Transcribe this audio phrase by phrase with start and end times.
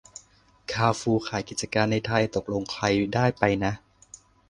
[0.71, 3.73] คาร์ฟูร์ขายกิจการในไทย ตกลงใครได้ไปนะ